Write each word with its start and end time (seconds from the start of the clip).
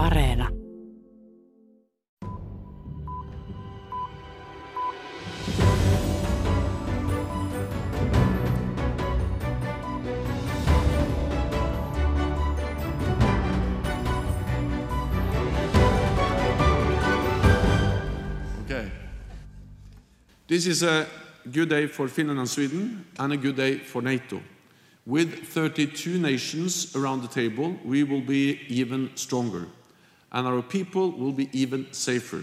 Areena. 0.00 0.48
Okay. 18.64 18.90
This 20.48 20.66
is 20.66 20.82
a 20.82 21.06
good 21.52 21.68
day 21.68 21.86
for 21.86 22.08
Finland 22.08 22.38
and 22.38 22.48
Sweden 22.48 23.04
and 23.18 23.32
a 23.34 23.36
good 23.36 23.56
day 23.56 23.78
for 23.78 24.00
NATO. 24.00 24.40
With 25.04 25.46
32 25.46 26.18
nations 26.18 26.96
around 26.96 27.20
the 27.20 27.28
table, 27.28 27.76
we 27.84 28.02
will 28.04 28.20
be 28.22 28.60
even 28.68 29.10
stronger, 29.14 29.66
and 30.30 30.46
our 30.46 30.62
people 30.62 31.24
will 31.24 31.32
be 31.32 31.48
even 31.62 31.86
safer 31.92 32.40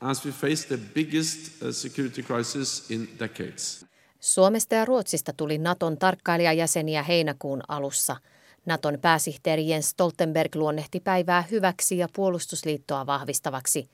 as 0.00 0.24
we 0.24 0.32
face 0.32 0.66
the 0.66 0.78
biggest 0.94 1.62
uh, 1.62 1.70
security 1.70 2.22
crisis 2.22 2.90
in 2.90 3.08
decades. 3.18 3.86
Suomesta 4.20 4.74
ja 4.74 4.84
Ruotsista 4.84 5.32
tuli 5.32 5.58
Naton 5.58 5.98
tarkkailijajäseniä 5.98 7.02
heinäkuun 7.02 7.62
alussa. 7.68 8.16
Naton 8.66 8.98
pääsihteeri 9.02 9.68
Jens 9.68 9.90
Stoltenberg 9.90 10.54
luonnehti 10.54 11.00
päivää 11.00 11.44
hyväksi 11.50 11.98
ja 11.98 12.08
puolustusliittoa 12.16 13.06
vahvistavaksi 13.06 13.88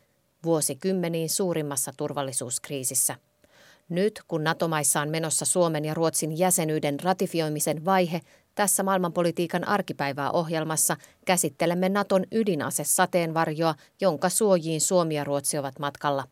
vuosikymmeniin 0.45 1.30
suurimmassa 1.30 1.93
turvallisuuskriisissä. 1.97 3.16
Nyt, 3.88 4.21
kun 4.29 4.45
NATO-maissa 4.45 5.01
on 5.01 5.09
menossa 5.09 5.45
Suomen 5.45 5.85
ja 5.85 5.95
Ruotsin 5.95 6.38
jäsenyyden 6.38 7.01
ratifioimisen 7.01 7.85
vaihe, 7.85 8.21
tässä 8.55 8.83
maailmanpolitiikan 8.83 9.69
arkipäivää 9.69 10.30
ohjelmassa 10.30 10.97
käsittelemme 11.24 11.88
Naton 11.88 12.24
ydinase-sateenvarjoa, 12.33 13.74
jonka 14.01 14.29
suojiin 14.29 14.80
Suomi 14.80 15.15
ja 15.15 15.24
Ruotsi 15.24 15.59
ovat 15.59 15.79
matkalla. 15.79 16.24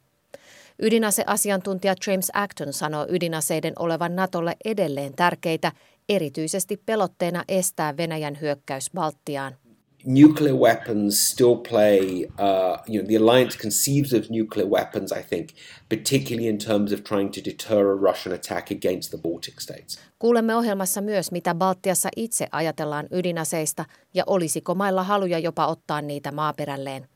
Ydinaseasiantuntija 0.83 1.95
James 2.07 2.31
Acton 2.35 2.73
sanoo 2.73 3.07
ydinaseiden 3.09 3.73
olevan 3.79 4.17
Natolle 4.17 4.57
edelleen 4.65 5.15
tärkeitä, 5.15 5.73
erityisesti 6.09 6.77
pelotteena 6.87 7.45
estää 7.49 7.97
Venäjän 7.97 8.41
hyökkäys 8.41 8.91
Baltiaan. 8.95 9.57
Nuclear 10.05 10.55
weapons 10.55 11.31
still 11.31 11.57
play, 11.57 12.27
uh, 12.39 12.79
you 12.87 13.01
know, 13.01 13.07
the 13.07 13.17
alliance 13.17 13.57
conceives 13.57 14.13
of 14.13 14.31
nuclear 14.31 14.69
weapons, 14.69 15.13
I 15.13 15.23
think, 15.23 15.49
particularly 15.89 16.49
in 16.49 16.59
terms 16.59 16.93
of 16.93 17.05
trying 17.05 17.31
to 17.33 17.41
deter 17.45 17.91
a 17.91 17.97
Russian 17.97 18.35
attack 18.35 18.71
against 18.71 19.11
the 19.11 19.19
Baltic 19.19 19.61
states. 19.61 19.99
Kuulemme 20.19 20.57
ohjelmassa 20.57 21.01
myös, 21.01 21.33
mitä 21.33 21.55
Baltiassa 21.55 22.09
itse 22.17 22.47
ajatellaan 22.53 23.07
ydinaseista 23.11 23.85
ja 24.15 24.25
olisiko 24.27 24.75
mailla 24.75 25.03
haluja 25.03 25.39
jopa 25.39 25.67
ottaa 25.67 26.03
niitä 26.03 26.33
maaperälleen. 26.33 27.09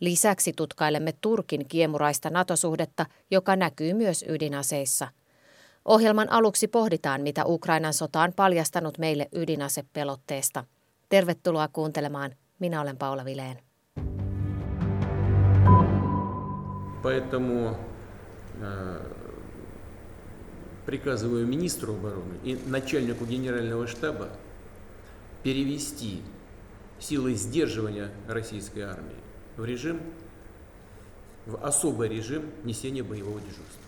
Lisäksi 0.00 0.52
tutkailemme 0.52 1.12
Turkin 1.20 1.68
kiemuraista 1.68 2.30
NATO-suhdetta, 2.30 3.06
joka 3.30 3.56
näkyy 3.56 3.94
myös 3.94 4.24
ydinaseissa. 4.28 5.08
Ohjelman 5.84 6.32
aluksi 6.32 6.68
pohditaan, 6.68 7.20
mitä 7.20 7.44
Ukrainan 7.44 7.94
sota 7.94 8.20
on 8.20 8.32
paljastanut 8.36 8.98
meille 8.98 9.28
ydinasepelotteesta– 9.32 10.64
Tervetuloa 11.14 11.68
kuuntelemaan. 11.68 12.34
Minä 12.58 12.80
olen 12.80 12.96
Paula 12.96 13.24
Vileen. 13.24 13.58
Поэтому 17.02 17.76
э, 18.60 19.00
приказываю 20.86 21.46
министру 21.46 21.92
обороны 21.94 22.34
и 22.42 22.58
начальнику 22.66 23.26
генерального 23.26 23.86
штаба 23.86 24.28
перевести 25.44 26.20
силы 26.98 27.34
сдерживания 27.34 28.10
российской 28.26 28.80
армии 28.80 29.20
в 29.56 29.64
режим, 29.64 30.00
в 31.46 31.64
особый 31.64 32.08
режим 32.08 32.42
несения 32.64 33.04
боевого 33.04 33.40
дежурства. 33.40 33.83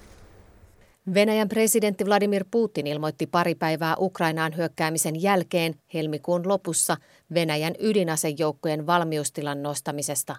Venäjän 1.14 1.48
presidentti 1.48 2.06
Vladimir 2.06 2.44
Putin 2.50 2.86
ilmoitti 2.86 3.26
pari 3.26 3.54
päivää 3.54 3.96
Ukrainaan 3.98 4.56
hyökkäämisen 4.56 5.22
jälkeen 5.22 5.74
helmikuun 5.94 6.48
lopussa 6.48 6.96
Venäjän 7.34 7.74
ydinasejoukkojen 7.78 8.86
valmiustilan 8.86 9.62
nostamisesta. 9.62 10.36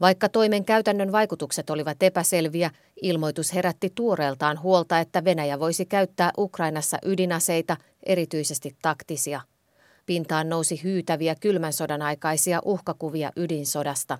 Vaikka 0.00 0.28
toimen 0.28 0.64
käytännön 0.64 1.12
vaikutukset 1.12 1.70
olivat 1.70 2.02
epäselviä, 2.02 2.70
ilmoitus 3.02 3.54
herätti 3.54 3.92
tuoreeltaan 3.94 4.62
huolta, 4.62 5.00
että 5.00 5.24
Venäjä 5.24 5.60
voisi 5.60 5.86
käyttää 5.86 6.30
Ukrainassa 6.38 6.98
ydinaseita, 7.04 7.76
erityisesti 8.02 8.76
taktisia. 8.82 9.40
Pintaan 10.06 10.48
nousi 10.48 10.80
hyytäviä 10.82 11.34
kylmän 11.40 11.72
sodan 11.72 12.02
aikaisia 12.02 12.60
uhkakuvia 12.64 13.30
ydinsodasta. 13.36 14.18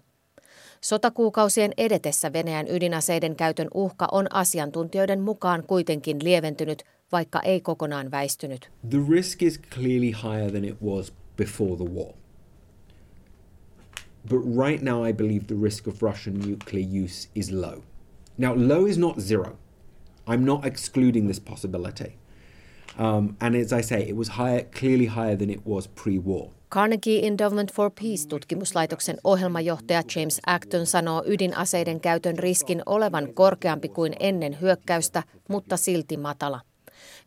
Sotakuukausien 0.81 1.73
edetessä 1.77 2.33
Venäjän 2.33 2.69
ydinaseiden 2.69 3.37
käytön 3.37 3.69
uhka 3.75 4.09
on 4.13 4.35
asiantuntijoiden 4.35 5.21
mukaan 5.21 5.65
kuitenkin 5.67 6.25
lieventynyt, 6.25 6.85
vaikka 7.13 7.41
ei 7.41 7.61
kokonaan 7.61 8.11
väistynyt. 8.11 8.71
The 8.91 8.99
risk 9.11 9.43
is 9.43 9.61
clearly 9.75 10.13
higher 10.23 10.51
than 10.51 10.65
it 10.65 10.77
was 10.85 11.13
before 11.37 11.77
the 11.77 11.95
war. 11.95 12.13
But 14.29 14.41
right 14.57 14.83
now, 14.83 15.07
I 15.09 15.13
believe 15.13 15.47
the 15.47 15.63
risk 15.63 15.87
of 15.87 16.03
Russian 16.03 16.35
nuclear 16.35 17.05
use 17.05 17.29
is 17.35 17.53
low. 17.53 17.83
Now, 18.39 18.55
low 18.57 18.87
is 18.87 18.99
not 18.99 19.21
zero. 19.21 19.57
I'm 20.27 20.45
not 20.45 20.65
excluding 20.65 21.29
this 21.29 21.39
possibility. 21.39 22.19
Um, 22.99 23.37
and 23.41 23.55
as 23.55 23.73
I 23.73 23.83
say, 23.83 24.03
it 24.09 24.17
was 24.17 24.29
higher, 24.29 24.63
clearly 24.63 25.07
higher 25.07 25.37
than 25.37 25.51
it 25.51 25.65
was 25.65 25.87
pre 25.87 26.19
war. 26.19 26.51
Carnegie 26.71 27.27
Endowment 27.27 27.73
for 27.73 27.91
Peace-tutkimuslaitoksen 27.91 29.17
ohjelmajohtaja 29.25 30.03
James 30.17 30.41
Acton 30.47 30.87
sanoo 30.87 31.23
ydinaseiden 31.27 32.01
käytön 32.01 32.39
riskin 32.39 32.83
olevan 32.87 33.35
korkeampi 33.35 33.89
kuin 33.89 34.13
ennen 34.21 34.61
hyökkäystä, 34.61 35.23
mutta 35.49 35.77
silti 35.77 36.17
matala. 36.17 36.61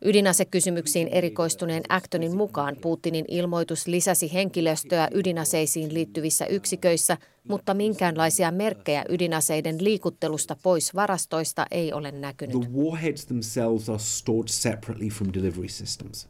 Ydinasekysymyksiin 0.04 1.08
erikoistuneen 1.08 1.82
Actonin 1.88 2.36
mukaan 2.36 2.76
Putinin 2.82 3.24
ilmoitus 3.28 3.86
lisäsi 3.86 4.32
henkilöstöä 4.32 5.08
ydinaseisiin 5.14 5.94
liittyvissä 5.94 6.46
yksiköissä, 6.46 7.16
mutta 7.48 7.74
minkäänlaisia 7.74 8.50
merkkejä 8.50 9.04
ydinaseiden 9.08 9.84
liikuttelusta 9.84 10.56
pois 10.62 10.94
varastoista 10.94 11.66
ei 11.70 11.92
ole 11.92 12.12
näkynyt. 12.12 12.60
The 12.60 12.72
warheads 12.72 13.26
themselves 13.26 13.88
are 13.88 13.98
stored 13.98 14.48
separately 14.48 15.08
from 15.08 15.32
delivery 15.34 15.68
systems. 15.68 16.28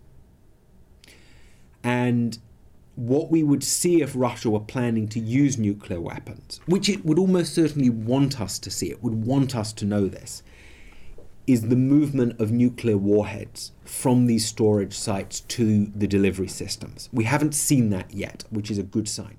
And 1.82 2.32
what 3.00 3.30
we 3.30 3.42
would 3.42 3.64
see 3.64 4.02
if 4.02 4.12
Russia 4.14 4.50
were 4.50 4.60
planning 4.60 5.08
to 5.08 5.18
use 5.18 5.56
nuclear 5.58 6.00
weapons, 6.00 6.60
which 6.66 6.88
it 6.88 7.02
would 7.04 7.18
almost 7.18 7.54
certainly 7.54 7.88
want 7.88 8.38
us 8.40 8.58
to 8.58 8.70
see, 8.70 8.90
it 8.90 9.02
would 9.02 9.24
want 9.24 9.56
us 9.56 9.72
to 9.72 9.86
know 9.86 10.06
this, 10.06 10.42
is 11.46 11.62
the 11.62 11.76
movement 11.76 12.38
of 12.38 12.50
nuclear 12.50 12.98
warheads 12.98 13.72
from 13.84 14.26
these 14.26 14.46
storage 14.46 14.92
sites 14.92 15.40
to 15.40 15.86
the 15.96 16.06
delivery 16.06 16.48
systems. 16.48 17.08
We 17.12 17.24
haven't 17.24 17.54
seen 17.54 17.88
that 17.90 18.12
yet, 18.12 18.44
which 18.50 18.70
is 18.70 18.78
a 18.78 18.82
good 18.82 19.06
sign. 19.06 19.38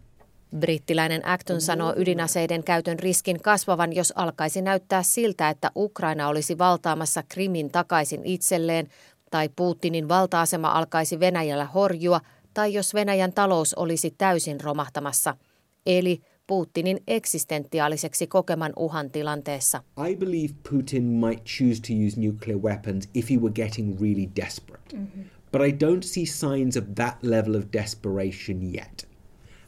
Brittiläinen 0.59 1.25
Acton 1.25 1.61
sanoo 1.61 1.93
ydinaseiden 1.97 2.63
käytön 2.63 2.99
riskin 2.99 3.41
kasvavan, 3.41 3.93
jos 3.93 4.13
alkaisi 4.15 4.61
näyttää 4.61 5.03
siltä, 5.03 5.49
että 5.49 5.71
Ukraina 5.75 6.27
olisi 6.27 6.57
valtaamassa 6.57 7.23
Krimin 7.29 7.71
takaisin 7.71 8.21
itselleen 8.23 8.87
tai 9.31 9.49
Putinin 9.55 10.07
valta-asema 10.07 10.71
alkaisi 10.71 11.19
Venäjällä 11.19 11.65
horjua– 11.65 12.21
tai 12.53 12.73
jos 12.73 12.93
Venäjän 12.93 13.33
talous 13.33 13.73
olisi 13.73 14.15
täysin 14.17 14.61
romahtamassa, 14.61 15.37
eli 15.85 16.21
Putinin 16.47 16.99
eksistentiaaliseksi 17.07 18.27
kokeman 18.27 18.73
uhan 18.75 19.11
tilanteessa. 19.11 19.83
I 20.09 20.15
believe 20.15 20.53
Putin 20.69 21.03
might 21.03 21.43
choose 21.45 21.81
to 21.81 21.93
use 22.07 22.19
nuclear 22.19 22.59
weapons 22.59 23.09
if 23.13 23.29
he 23.29 23.37
were 23.37 23.53
getting 23.53 24.01
really 24.01 24.29
desperate. 24.35 24.93
Mm-hmm. 24.93 25.21
But 25.51 25.61
I 25.61 25.71
don't 25.71 26.03
see 26.03 26.25
signs 26.25 26.77
of 26.77 26.83
that 26.95 27.17
level 27.23 27.55
of 27.55 27.63
desperation 27.73 28.73
yet. 28.73 29.07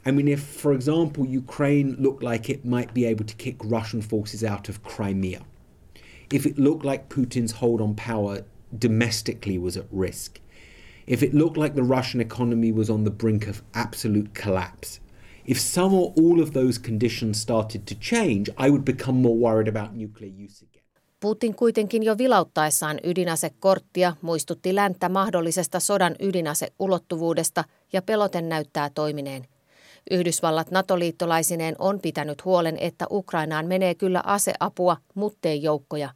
I 0.05 0.11
mean, 0.11 0.27
if, 0.27 0.41
for 0.41 0.73
example, 0.73 1.25
Ukraine 1.25 1.95
looked 1.99 2.23
like 2.23 2.49
it 2.49 2.65
might 2.65 2.93
be 2.93 3.05
able 3.05 3.25
to 3.25 3.35
kick 3.35 3.55
Russian 3.63 4.01
forces 4.01 4.43
out 4.43 4.69
of 4.69 4.83
Crimea, 4.83 5.41
if 6.29 6.45
it 6.45 6.57
looked 6.57 6.85
like 6.85 7.09
Putin's 7.09 7.51
hold 7.51 7.81
on 7.81 7.95
power 7.95 8.43
domestically 8.79 9.57
was 9.57 9.77
at 9.77 9.85
risk, 9.91 10.39
if 11.07 11.23
it 11.23 11.33
looked 11.33 11.57
like 11.57 11.75
the 11.75 11.95
Russian 11.95 12.21
economy 12.21 12.71
was 12.71 12.89
on 12.89 13.03
the 13.03 13.11
brink 13.11 13.47
of 13.47 13.61
absolute 13.73 14.29
collapse, 14.43 15.01
if 15.45 15.59
some 15.59 15.95
or 15.95 16.13
all 16.21 16.41
of 16.41 16.51
those 16.51 16.81
conditions 16.81 17.41
started 17.41 17.81
to 17.85 17.95
change, 17.95 18.49
I 18.57 18.69
would 18.69 18.83
become 18.83 19.21
more 19.21 19.35
worried 19.35 19.75
about 19.75 19.95
nuclear 19.95 20.31
use 20.45 20.65
again. 20.65 20.83
Putin 21.19 21.55
kuitenkin 21.55 22.03
jo 22.03 22.17
vilauttaessaan 22.17 22.99
ydinasekorttia 23.03 24.15
muistutti 24.21 24.75
länttä 24.75 25.09
mahdollisesta 25.09 25.79
sodan 25.79 26.15
ydinaseulottuvuudesta 26.19 27.63
ja 27.93 28.01
peloten 28.01 28.49
näyttää 28.49 28.89
toimineen. 28.89 29.47
Yhdysvallat 30.11 30.71
NATO-liittolaisineen 30.71 31.75
on 31.79 31.99
pitänyt 31.99 32.45
huolen, 32.45 32.77
että 32.77 33.05
Ukrainaan 33.11 33.65
menee 33.65 33.95
kyllä 33.95 34.21
aseapua, 34.25 34.97
muttei 35.15 35.63
joukkoja. 35.63 36.09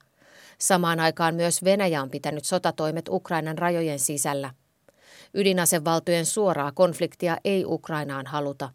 Samaan 0.60 1.00
aikaan 1.00 1.36
myös 1.36 1.63
Venäjä 1.63 2.01
on 2.01 2.10
pitänyt 2.10 2.45
sotatoimet 2.45 3.10
Ukrainan 3.10 3.57
rajojen 3.57 4.00
sisällä. 4.00 4.54
Ydinasevaltojen 5.33 6.25
suoraa 6.25 6.71
konfliktia 6.71 7.38
ei 7.45 7.65
Ukrainaan 7.65 8.25
haluta. 8.25 8.69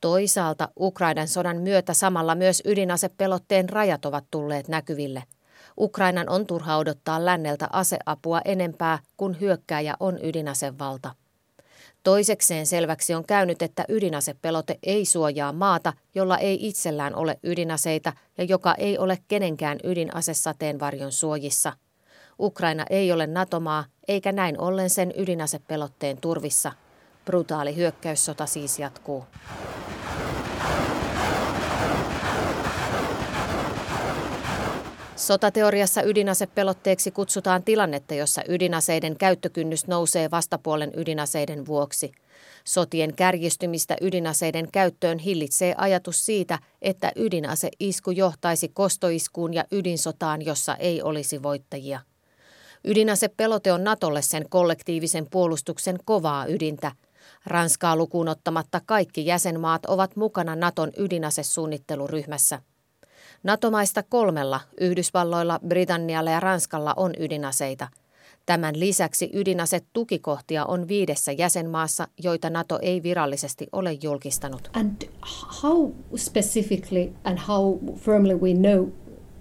Toisaalta 0.00 0.68
Ukrainan 0.80 1.28
sodan 1.28 1.56
myötä 1.56 1.94
samalla 1.94 2.34
myös 2.34 2.62
ydinasepelotteen 2.64 3.68
rajat 3.68 4.04
ovat 4.04 4.24
tulleet 4.30 4.68
näkyville. 4.68 5.22
Ukrainan 5.78 6.28
on 6.28 6.46
turha 6.46 6.76
odottaa 6.76 7.24
länneltä 7.24 7.68
aseapua 7.72 8.40
enempää, 8.44 8.98
kun 9.16 9.40
hyökkääjä 9.40 9.96
on 10.00 10.18
ydinasevalta. 10.22 11.14
Toisekseen 12.02 12.66
selväksi 12.66 13.14
on 13.14 13.24
käynyt, 13.26 13.62
että 13.62 13.84
ydinasepelote 13.88 14.78
ei 14.82 15.04
suojaa 15.04 15.52
maata, 15.52 15.92
jolla 16.14 16.38
ei 16.38 16.68
itsellään 16.68 17.14
ole 17.14 17.38
ydinaseita 17.42 18.12
ja 18.38 18.44
joka 18.44 18.74
ei 18.74 18.98
ole 18.98 19.18
kenenkään 19.28 19.78
ydinasesateenvarjon 19.84 21.12
suojissa. 21.12 21.72
Ukraina 22.40 22.84
ei 22.90 23.12
ole 23.12 23.26
NATO-maa, 23.26 23.84
eikä 24.08 24.32
näin 24.32 24.60
ollen 24.60 24.90
sen 24.90 25.12
ydinasepelotteen 25.16 26.16
turvissa. 26.20 26.72
Brutaali 27.24 27.76
hyökkäyssota 27.76 28.46
siis 28.46 28.78
jatkuu. 28.78 29.24
Sotateoriassa 35.16 36.02
ydinasepelotteeksi 36.02 37.10
kutsutaan 37.10 37.62
tilannetta, 37.62 38.14
jossa 38.14 38.42
ydinaseiden 38.48 39.16
käyttökynnys 39.16 39.86
nousee 39.86 40.30
vastapuolen 40.30 40.92
ydinaseiden 40.96 41.66
vuoksi. 41.66 42.12
Sotien 42.64 43.14
kärjistymistä 43.14 43.96
ydinaseiden 44.00 44.68
käyttöön 44.72 45.18
hillitsee 45.18 45.74
ajatus 45.78 46.26
siitä, 46.26 46.58
että 46.82 47.12
ydinaseisku 47.16 48.10
johtaisi 48.10 48.68
kostoiskuun 48.68 49.54
ja 49.54 49.64
ydinsotaan, 49.72 50.44
jossa 50.44 50.74
ei 50.74 51.02
olisi 51.02 51.42
voittajia. 51.42 52.00
Ydinasepelote 52.84 53.72
on 53.72 53.84
Natolle 53.84 54.22
sen 54.22 54.46
kollektiivisen 54.48 55.26
puolustuksen 55.30 55.98
kovaa 56.04 56.46
ydintä. 56.46 56.92
Ranskaa 57.46 57.96
lukuun 57.96 58.28
ottamatta 58.28 58.80
kaikki 58.86 59.26
jäsenmaat 59.26 59.86
ovat 59.86 60.16
mukana 60.16 60.56
Naton 60.56 60.92
ydinasesuunnitteluryhmässä. 60.96 62.62
NATO-maista 63.42 64.02
kolmella, 64.02 64.60
Yhdysvalloilla, 64.80 65.60
Britannialla 65.68 66.30
ja 66.30 66.40
Ranskalla 66.40 66.94
on 66.96 67.12
ydinaseita. 67.18 67.88
Tämän 68.46 68.80
lisäksi 68.80 69.30
ydinasetukikohtia 69.32 70.64
on 70.64 70.88
viidessä 70.88 71.32
jäsenmaassa, 71.32 72.08
joita 72.22 72.50
NATO 72.50 72.78
ei 72.82 73.02
virallisesti 73.02 73.66
ole 73.72 73.92
julkistanut. 74.02 74.70
And 74.72 75.02
how 75.62 75.90
specifically 76.16 77.12
and 77.24 77.38
how 77.48 77.78
firmly 77.96 78.34
we 78.34 78.54
know 78.54 78.88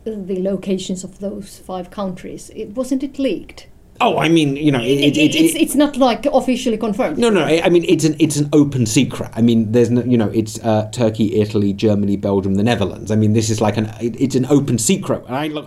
the 0.03 0.41
locations 0.41 1.03
of 1.03 1.19
those 1.19 1.59
five 1.59 1.89
countries? 1.89 2.51
It, 2.55 2.75
wasn't 2.75 3.03
it 3.03 3.19
leaked? 3.19 3.67
Oh, 4.01 4.17
I 4.17 4.27
mean, 4.27 4.55
you 4.55 4.71
know, 4.71 4.81
it, 4.81 4.99
it, 4.99 5.17
it, 5.17 5.35
it's, 5.35 5.55
it's 5.55 5.75
not 5.75 5.97
like 5.97 6.25
officially 6.25 6.77
confirmed. 6.77 7.17
No, 7.17 7.29
no. 7.29 7.45
I 7.45 7.69
mean, 7.69 7.85
it's 7.87 8.03
an 8.03 8.15
it's 8.19 8.37
an 8.37 8.49
open 8.51 8.85
secret. 8.85 9.29
I 9.35 9.41
mean, 9.41 9.71
there's 9.71 9.91
no, 9.91 10.01
you 10.01 10.17
know, 10.17 10.29
it's 10.33 10.59
uh, 10.63 10.89
Turkey, 10.91 11.41
Italy, 11.41 11.73
Germany, 11.73 12.17
Belgium, 12.17 12.55
the 12.55 12.63
Netherlands. 12.63 13.11
I 13.11 13.15
mean, 13.15 13.33
this 13.33 13.49
is 13.49 13.61
like 13.61 13.77
an 13.77 13.89
it's 14.01 14.35
an 14.35 14.47
open 14.49 14.79
secret. 14.79 15.23
I 15.29 15.47
look, 15.47 15.65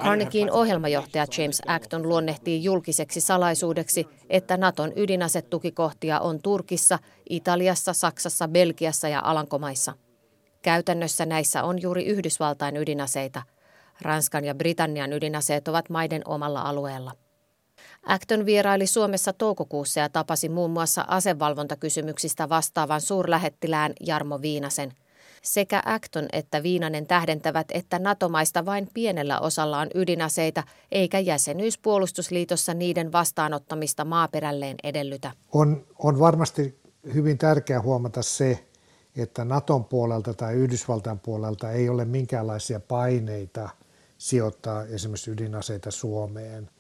ohjelmajohtaja 0.51 1.27
James 1.39 1.63
Acton 1.67 2.09
luonnehtii 2.09 2.65
julkiseksi 2.65 3.21
salaisuudeksi, 3.21 4.07
että 4.31 4.57
Naton 4.57 4.93
ydinasetukikohtia 4.97 6.21
on 6.21 6.43
Turkissa, 6.43 6.99
Italiassa, 7.31 7.93
Saksassa, 7.93 8.49
Belgiassa 8.49 9.09
ja 9.09 9.21
Alankomaissa. 9.25 9.93
Käytännössä 10.63 11.27
näissä 11.27 11.63
on 11.63 11.83
juuri 11.83 12.05
Yhdysvaltain 12.05 12.77
ydinaseita. 12.77 13.43
Ranskan 14.03 14.45
ja 14.45 14.55
Britannian 14.55 15.13
ydinaseet 15.13 15.69
ovat 15.69 15.91
maiden 15.91 16.23
omalla 16.25 16.63
alueella. 16.63 17.13
Acton 18.07 18.47
vieraili 18.47 18.87
Suomessa 18.87 19.33
toukokuussa 19.33 20.01
ja 20.01 20.09
tapasi 20.09 20.49
muun 20.49 20.71
muassa 20.71 21.05
asevalvontakysymyksistä 21.09 22.49
vastaavan 22.49 23.01
suurlähettilään 23.01 23.93
Jarmo 24.01 24.43
Viinasen. 24.43 24.93
Sekä 25.43 25.83
Acton 25.85 26.27
että 26.33 26.63
Viinanen 26.63 27.07
tähdentävät, 27.07 27.67
että 27.71 27.99
NATO-maista 27.99 28.67
vain 28.67 28.89
pienellä 28.95 29.41
osalla 29.41 29.79
on 29.79 29.89
ydinaseita, 29.95 30.63
eikä 30.93 31.19
jäsenyys 31.19 31.79
puolustusliitossa 31.79 32.75
niiden 32.75 33.13
vastaanottamista 33.13 34.05
maaperälleen 34.05 34.77
edellytä. 34.83 35.33
On, 35.53 35.87
on 35.99 36.19
varmasti 36.19 36.81
hyvin 37.15 37.39
tärkeää 37.39 37.83
huomata 37.83 38.23
se, 38.23 38.67
että 39.17 39.45
Naton 39.45 39.85
puolelta 39.85 40.35
tai 40.35 40.55
Yhdysvaltain 40.55 41.19
puolelta 41.19 41.71
ei 41.73 41.89
ole 41.89 42.05
minkäänlaisia 42.05 42.81
paineita 42.81 43.69
sijoittaa 44.19 44.85
esimerkiksi 44.85 45.31
ydinaseita 45.31 45.91
Suomeen– 45.91 46.71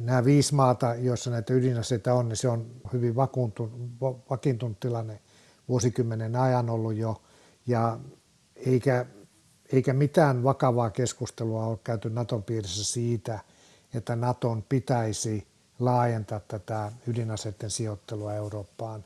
nämä 0.00 0.24
viisi 0.24 0.54
maata, 0.54 0.94
joissa 0.94 1.30
näitä 1.30 1.54
ydinaseita 1.54 2.14
on, 2.14 2.28
niin 2.28 2.36
se 2.36 2.48
on 2.48 2.66
hyvin 2.92 3.16
vakiintunut 4.30 4.80
tilanne 4.80 5.20
vuosikymmenen 5.68 6.36
ajan 6.36 6.70
ollut 6.70 6.96
jo, 6.96 7.22
ja 7.66 7.98
eikä, 8.56 9.06
eikä 9.72 9.92
mitään 9.92 10.42
vakavaa 10.42 10.90
keskustelua 10.90 11.66
ole 11.66 11.78
käyty 11.84 12.10
Naton 12.10 12.42
piirissä 12.42 12.84
siitä, 12.84 13.40
että 13.94 14.16
Naton 14.16 14.62
pitäisi 14.62 15.46
laajentaa 15.78 16.40
tätä 16.40 16.92
ydinaseiden 17.06 17.70
sijoittelua 17.70 18.34
Eurooppaan. 18.34 19.04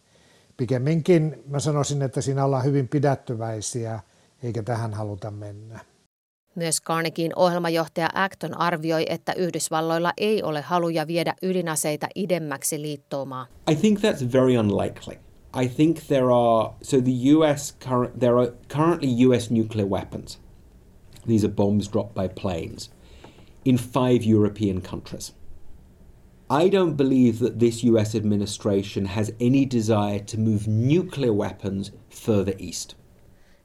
Pikemminkin 0.56 1.42
mä 1.46 1.60
sanoisin, 1.60 2.02
että 2.02 2.20
siinä 2.20 2.44
ollaan 2.44 2.64
hyvin 2.64 2.88
pidättyväisiä, 2.88 4.00
eikä 4.42 4.62
tähän 4.62 4.94
haluta 4.94 5.30
mennä. 5.30 5.80
Myös 6.54 6.82
Carnegien 6.82 7.32
ohjelmajohtaja 7.36 8.08
Acton 8.14 8.58
arvioi, 8.60 9.04
että 9.08 9.32
Yhdysvalloilla 9.32 10.12
ei 10.16 10.42
ole 10.42 10.60
haluja 10.60 11.06
viedä 11.06 11.34
ydinaseita 11.42 12.06
idemmäksi 12.14 12.82
liittoumaa. 12.82 13.46
I 13.70 13.76
think 13.76 13.98
that's 13.98 14.32
very 14.32 14.56
unlikely. 14.56 15.18
I 15.62 15.68
think 15.68 15.98
there 16.06 16.26
are 16.32 16.74
so 16.82 16.96
the 17.00 17.34
US 17.34 17.76
there 18.18 18.34
are 18.38 18.52
currently 18.68 19.26
US 19.26 19.50
nuclear 19.50 19.88
weapons. 19.88 20.40
These 21.26 21.46
are 21.46 21.54
bombs 21.54 21.88
dropped 21.92 22.14
by 22.14 22.28
planes 22.40 22.90
in 23.64 23.76
five 23.76 24.24
European 24.26 24.82
countries. 24.82 25.34
I 26.50 26.68
don't 26.68 26.96
believe 26.96 27.38
that 27.38 27.58
this 27.58 27.84
US 27.84 28.14
administration 28.14 29.06
has 29.06 29.32
any 29.40 29.64
desire 29.66 30.18
to 30.18 30.38
move 30.38 30.66
nuclear 30.66 31.32
weapons 31.32 31.92
further 32.08 32.54
east. 32.58 32.94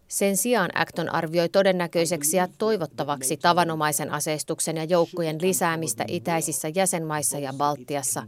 Sen 0.08 0.38
sijaan 0.38 0.70
Acton 0.76 1.14
arvioi 1.14 1.50
todennäköiseksi 1.50 2.38
ja 2.38 2.48
toivottavaksi 2.58 3.38
tavanomaisen 3.38 4.12
aseistuksen 4.12 4.78
ja 4.78 4.84
joukkojen 4.84 5.38
lisäämistä 5.42 6.06
itäisissä 6.08 6.68
jäsenmaissa 6.76 7.40
ja 7.40 7.54
Baltiassa. 7.58 8.24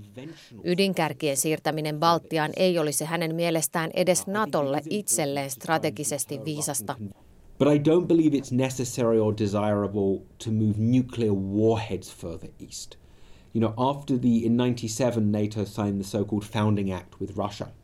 Ydinkärkien 0.64 1.38
siirtäminen 1.38 2.00
Baltiaan 2.00 2.52
ei 2.56 2.80
olisi 2.80 3.06
hänen 3.06 3.36
mielestään 3.36 3.90
edes 3.94 4.28
Natolle 4.28 4.82
itselleen 4.90 5.52
strategisesti 5.52 6.40
viisasta. 6.46 6.96
But 7.60 7.68
I 7.68 7.78
don't 7.78 8.08
believe 8.08 8.38
it's 8.38 8.56
necessary 8.56 9.20
or 9.20 9.34
desirable 9.38 10.22
to 10.46 10.52
move 10.52 10.74
nuclear 10.78 11.34
warheads 11.34 12.16
further 12.16 12.50
east. 12.68 12.96
You 13.56 13.68
know, 13.68 13.90
after 13.90 14.18
the 14.18 14.28
in 14.28 14.58
97 14.58 15.32
NATO 15.32 15.66
signed 15.66 15.96
the 15.96 16.04
so-called 16.04 16.46
founding 16.54 16.94
act 16.94 17.20
with 17.22 17.38
Russia– 17.38 17.68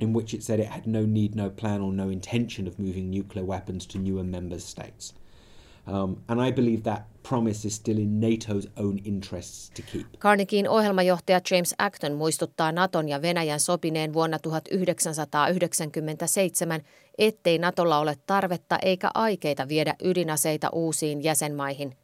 in 0.00 0.12
which 0.12 0.34
it 0.34 0.42
said 0.42 0.60
it 0.60 0.66
had 0.66 0.86
no 0.86 1.06
need, 1.06 1.34
no 1.34 1.50
plan, 1.50 1.80
or 1.80 1.92
no 1.92 2.10
intention 2.10 2.68
of 2.68 2.78
moving 2.78 3.10
nuclear 3.10 3.46
weapons 3.46 3.86
to 3.86 3.98
newer 3.98 4.24
member 4.24 4.58
states. 4.58 5.14
Um, 5.86 6.16
and 6.28 6.40
I 6.40 6.52
believe 6.52 6.82
that 6.82 7.02
promise 7.22 7.68
is 7.68 7.76
still 7.76 7.98
in 7.98 8.20
NATO's 8.20 8.68
own 8.76 8.98
interests 9.04 9.70
to 9.70 9.82
keep. 9.92 10.06
Carnegien 10.18 10.68
ohjelmajohtaja 10.68 11.40
James 11.50 11.74
Acton 11.78 12.14
muistuttaa 12.14 12.72
Naton 12.72 13.08
ja 13.08 13.22
Venäjän 13.22 13.60
sopineen 13.60 14.12
vuonna 14.12 14.38
1997, 14.38 16.80
ettei 17.18 17.58
Natolla 17.58 17.98
ole 17.98 18.16
tarvetta 18.26 18.78
eikä 18.82 19.10
aikeita 19.14 19.68
viedä 19.68 19.94
ydinaseita 20.04 20.68
uusiin 20.72 21.24
jäsenmaihin. 21.24 21.96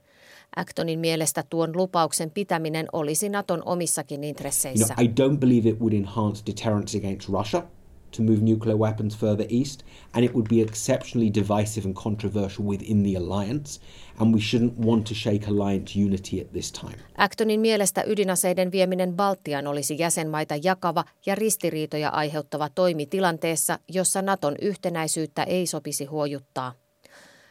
Actonin 0.56 0.98
mielestä 0.98 1.44
tuon 1.50 1.76
lupauksen 1.76 2.30
pitäminen 2.30 2.86
olisi 2.92 3.28
Naton 3.28 3.62
omissakin 3.64 4.24
intresseissä. 4.24 4.94
You 4.98 5.08
know, 5.08 5.16
I 5.28 5.34
don't 5.34 5.38
believe 5.38 5.68
it 5.68 5.80
would 5.80 5.92
enhance 5.92 6.42
deterrence 6.46 6.98
against 6.98 7.28
Russia– 7.28 7.62
to 8.16 8.22
move 8.22 8.42
nuclear 8.42 8.78
weapons 8.78 9.18
further 9.18 9.46
east, 9.48 9.82
and 10.12 10.24
it 10.24 10.32
would 10.32 10.46
be 10.48 10.62
exceptionally 10.62 11.34
divisive 11.34 11.86
and 11.86 11.94
controversial 11.94 12.66
within 12.66 13.02
the 13.02 13.16
alliance, 13.16 13.80
and 14.18 14.34
we 14.34 14.40
shouldn't 14.40 14.86
want 14.86 15.06
to 15.06 15.14
shake 15.14 15.48
alliance 15.48 16.00
unity 16.04 16.40
at 16.40 16.52
this 16.52 16.72
time. 16.72 16.96
Actonin 17.16 17.60
mielestä 17.60 18.02
ydinaseiden 18.06 18.72
vieminen 18.72 19.16
Baltiaan 19.16 19.66
olisi 19.66 19.98
jäsenmaita 19.98 20.54
jakava 20.62 21.04
ja 21.26 21.34
ristiriitoja 21.34 22.08
aiheuttava 22.08 22.68
toimi 22.74 23.06
tilanteessa, 23.06 23.78
jossa 23.88 24.22
Naton 24.22 24.56
yhtenäisyyttä 24.62 25.42
ei 25.42 25.66
sopisi 25.66 26.04
huojuttaa. 26.04 26.72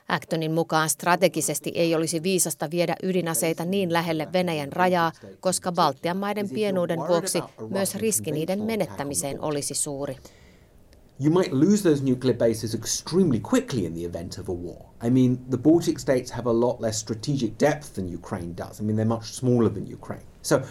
Actonin 0.08 0.52
mukaan 0.52 0.90
strategisesti 0.90 1.72
ei 1.76 1.96
olisi 1.96 2.24
viisasta 2.24 2.72
viedä 2.72 2.96
ydinaseita 3.04 3.66
niin 3.66 3.94
lähelle 3.94 4.28
Venäjän 4.34 4.74
rajaa, 4.74 5.12
koska 5.40 5.72
Baltian 5.72 6.18
maiden 6.18 6.50
pienuuden 6.50 7.00
vuoksi 7.08 7.42
myös 7.70 7.96
riski 7.96 8.32
niiden 8.32 8.62
menettämiseen 8.62 9.42
olisi 9.42 9.74
suuri. 9.74 10.18
You 11.18 11.30
might 11.30 11.54
lose 11.54 11.82
those 11.82 12.02
nuclear 12.02 12.34
bases 12.34 12.76
extremely 12.76 13.40
quickly 13.40 13.86
in 13.86 13.94
the 13.94 14.04
event 14.04 14.38
of 14.38 14.50
a 14.50 14.54
war. 14.54 14.86
I 15.02 15.10
mean, 15.10 15.46
the 15.50 15.58
Baltic 15.58 15.98
states 15.98 16.30
have 16.32 16.46
a 16.46 16.52
lot 16.52 16.82
less 16.82 16.98
strategic 16.98 17.58
depth 17.58 17.96
than 17.96 18.10
Ukraine 18.10 18.54
does. 18.54 18.82
I 18.82 18.84
mean, 18.84 18.98
they're 18.98 19.06
much 19.06 19.32
smaller 19.32 19.70
than 19.70 19.88
Ukraine. 19.88 20.26
So, 20.42 20.64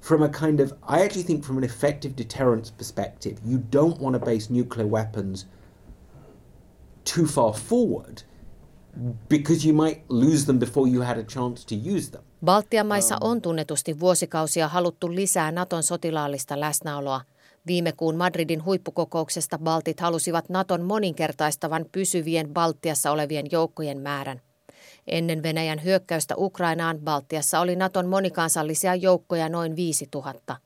from 0.00 0.22
a 0.22 0.28
kind 0.28 0.60
of, 0.60 0.72
I 0.82 1.02
actually 1.02 1.24
think 1.24 1.44
from 1.44 1.58
an 1.58 1.64
effective 1.64 2.16
deterrence 2.16 2.70
perspective, 2.70 3.38
you 3.44 3.58
don't 3.58 4.00
want 4.00 4.14
to 4.14 4.18
base 4.18 4.48
nuclear 4.48 4.86
weapons 4.86 5.46
too 7.04 7.26
far 7.26 7.52
forward 7.52 8.22
because 9.28 9.66
you 9.66 9.74
might 9.74 10.02
lose 10.08 10.46
them 10.46 10.58
before 10.58 10.88
you 10.88 11.02
had 11.02 11.18
a 11.18 11.24
chance 11.24 11.64
to 11.66 11.74
use 11.74 12.10
them. 12.10 12.22
Baltian 12.44 12.86
maissa 12.86 13.14
um, 13.14 13.30
on 13.30 13.42
tunnetusti 13.42 14.00
vuosikausia 14.00 14.68
haluttu 14.68 15.14
lisää 15.14 15.52
Naton 15.52 15.82
sotilaallista 15.82 16.60
läsnäoloa. 16.60 17.20
Viime 17.66 17.92
kuun 17.92 18.16
Madridin 18.16 18.64
huippukokouksesta 18.64 19.58
Baltit 19.58 20.00
halusivat 20.00 20.48
Naton 20.48 20.82
moninkertaistavan 20.82 21.86
pysyvien 21.92 22.48
Baltiassa 22.48 23.10
olevien 23.10 23.46
joukkojen 23.50 24.00
määrän. 24.00 24.40
Ennen 25.06 25.42
Venäjän 25.42 25.84
hyökkäystä 25.84 26.34
Ukrainaan 26.38 26.98
Baltiassa 26.98 27.60
oli 27.60 27.76
Naton 27.76 28.06
monikansallisia 28.06 28.94
joukkoja 28.94 29.48
noin 29.48 29.76
5000. 29.76 30.56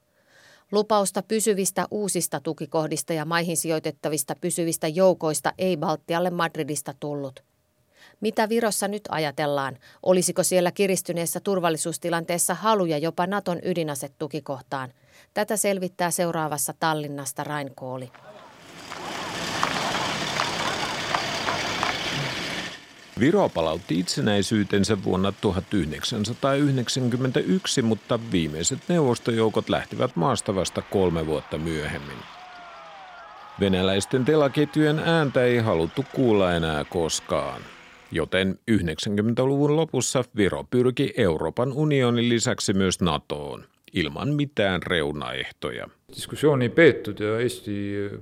Lupausta 0.73 1.23
pysyvistä 1.23 1.87
uusista 1.91 2.41
tukikohdista 2.41 3.13
ja 3.13 3.25
maihin 3.25 3.57
sijoitettavista 3.57 4.35
pysyvistä 4.41 4.89
joukoista 4.89 5.53
ei 5.59 5.77
Baltialle 5.77 6.31
Madridista 6.31 6.95
tullut. 7.01 7.45
Mitä 8.21 8.49
Virossa 8.49 8.89
nyt 8.89 9.03
ajatellaan? 9.09 9.79
Olisiko 10.03 10.43
siellä 10.43 10.73
kiristyneessä 10.73 11.41
turvallisuustilanteessa 11.41 12.55
haluja 12.55 12.99
jopa 12.99 13.27
Naton 13.27 13.59
ydinasetukikohtaan? 13.65 14.93
Tätä 15.35 15.57
selvittää 15.57 16.11
seuraavassa 16.11 16.75
Tallinnasta 16.81 17.45
Rain 17.45 17.75
Kooli. 17.75 18.13
Viro 23.21 23.49
palautti 23.49 23.99
itsenäisyytensä 23.99 25.05
vuonna 25.05 25.33
1991, 25.33 27.83
mutta 27.83 28.19
viimeiset 28.33 28.79
neuvostojoukot 28.89 29.69
lähtivät 29.69 30.17
maasta 30.17 30.55
vasta 30.55 30.83
kolme 30.83 31.27
vuotta 31.27 31.59
myöhemmin. 31.59 32.19
Venäläisten 33.61 34.25
telaketjujen 34.25 34.99
ääntä 34.99 35.45
ei 35.45 35.59
haluttu 35.59 36.05
kuulla 36.15 36.53
enää 36.53 36.85
koskaan, 36.85 37.63
joten 38.11 38.59
90-luvun 38.71 39.77
lopussa 39.77 40.25
Viro 40.37 40.65
pyrki 40.65 41.15
Euroopan 41.17 41.73
unionin 41.73 42.29
lisäksi 42.29 42.73
myös 42.73 43.01
NATOon 43.01 43.65
ilman 43.95 44.29
mitään 44.29 44.83
reunaehtoja– 44.83 45.89
diskussiooni 46.15 46.69
peetud 46.69 47.21
ja 47.21 47.39
Eesti 47.43 47.75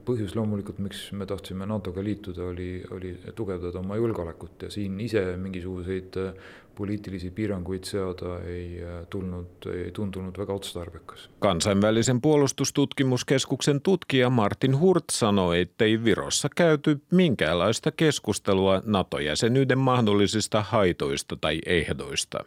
põhjus 0.07 0.35
loomulikult, 0.37 0.79
miks 0.83 1.05
me 1.17 1.27
tahtsime 1.29 1.67
NATO-ga 1.69 2.05
liituda, 2.05 2.45
oli, 2.53 2.83
oli 2.91 3.13
tugevdada 3.37 3.79
oma 3.79 3.97
julgeolekut 3.97 4.63
ja 4.63 4.71
siin 4.71 5.01
ise 5.01 5.25
mingisuguseid 5.37 6.17
äh, 6.21 6.33
poliitilisi 6.75 7.31
piiranguid 7.31 7.85
seada 7.85 8.39
ei 8.49 8.81
äh, 8.85 9.03
tulnud, 9.11 9.69
ei 9.75 9.91
tuntunut 9.91 10.39
väga 10.39 10.55
otstarbekas. 10.55 11.29
Kansainvälisen 11.39 12.21
puolustustutkimuskeskuksen 12.21 13.81
tutkija 13.81 14.31
Martin 14.31 14.81
Hurt 14.81 15.11
sanoi, 15.13 15.61
ettei 15.61 16.05
Virossa 16.05 16.49
käyty 16.57 17.01
minkäänlaista 17.11 17.93
keskustelua 17.93 18.83
NATO-jäsenyyden 18.85 19.79
mahdollisista 19.79 20.63
haitoista 20.63 21.37
tai 21.37 21.59
ehdoista. 21.67 22.45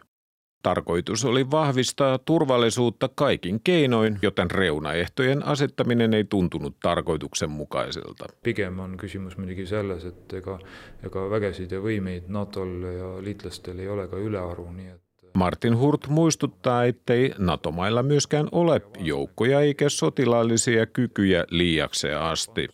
Tarkoitus 0.66 1.24
oli 1.24 1.50
vahvistaa 1.50 2.18
turvallisuutta 2.18 3.08
kaikin 3.14 3.60
keinoin, 3.64 4.18
joten 4.22 4.50
reunaehtojen 4.50 5.46
asettaminen 5.46 6.14
ei 6.14 6.24
tuntunut 6.24 6.76
tarkoituksenmukaiselta. 6.82 8.24
Pigem 8.42 8.78
on 8.78 8.96
kysymys 8.96 9.36
muidugi 9.36 9.66
selles, 9.66 10.04
et 10.04 10.32
ega, 10.32 10.58
ega 11.06 11.30
vägesid 11.30 11.70
ja 11.70 11.78
võimeid 11.78 12.26
NATOl 12.28 12.82
ja 12.82 13.10
liitlastel 13.22 13.78
ei 13.78 13.88
ole 13.88 14.08
ka 14.08 14.18
ülearu, 14.18 14.66
nii 14.72 14.88
et 14.88 15.30
Martin 15.34 15.78
Hurt 15.78 16.08
muistuttaa, 16.08 16.84
ettei 16.84 17.32
NATO-mailla 17.38 18.02
myöskään 18.02 18.48
ole 18.52 18.80
joukkoja 18.98 19.60
eikä 19.60 19.88
sotilaallisia 19.88 20.86
kykyjä 20.86 21.44
liiakseen 21.50 22.18
asti. 22.18 22.68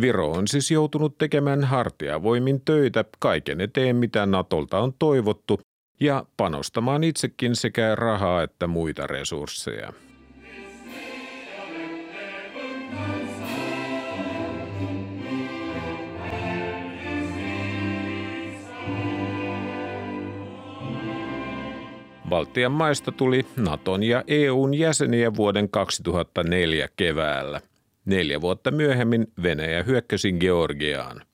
Viro 0.00 0.30
on 0.30 0.48
siis 0.48 0.70
joutunut 0.70 1.18
tekemään 1.18 1.64
hartiavoimin 1.64 2.60
töitä 2.64 3.04
kaiken 3.18 3.60
eteen, 3.60 3.96
mitä 3.96 4.26
Natolta 4.26 4.78
on 4.78 4.94
toivottu, 4.98 5.60
ja 6.00 6.24
panostamaan 6.36 7.04
itsekin 7.04 7.56
sekä 7.56 7.94
rahaa 7.94 8.42
että 8.42 8.66
muita 8.66 9.06
resursseja. 9.06 9.92
Baltian 22.28 22.72
maista 22.72 23.12
tuli 23.12 23.46
Naton 23.56 24.02
ja 24.02 24.24
EUn 24.26 24.74
jäseniä 24.74 25.36
vuoden 25.36 25.68
2004 25.68 26.88
keväällä. 26.96 27.60
Neljä 28.04 28.40
vuotta 28.40 28.70
myöhemmin 28.70 29.26
Venäjä 29.42 29.82
hyökkäsi 29.82 30.32
Georgiaan– 30.32 31.22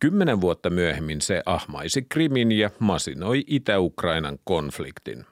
Kymmenen 0.00 0.40
vuotta 0.40 0.70
myöhemmin 0.70 1.20
se 1.20 1.42
ahmaisi 1.46 2.02
Krimin 2.08 2.52
ja 2.52 2.70
masinoi 2.78 3.44
Itä-Ukrainan 3.46 4.38
konfliktin. 4.44 5.24